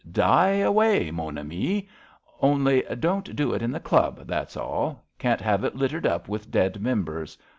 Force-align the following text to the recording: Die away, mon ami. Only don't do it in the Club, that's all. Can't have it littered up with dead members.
Die 0.11 0.53
away, 0.65 1.11
mon 1.11 1.37
ami. 1.37 1.87
Only 2.41 2.81
don't 2.99 3.35
do 3.35 3.53
it 3.53 3.61
in 3.61 3.71
the 3.71 3.79
Club, 3.79 4.25
that's 4.25 4.57
all. 4.57 5.03
Can't 5.19 5.41
have 5.41 5.63
it 5.63 5.75
littered 5.75 6.07
up 6.07 6.27
with 6.27 6.49
dead 6.49 6.81
members. 6.81 7.37